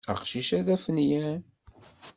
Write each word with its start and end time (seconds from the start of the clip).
Aqcic-a 0.11 0.59
d 0.65 0.67
afinyan. 0.75 1.41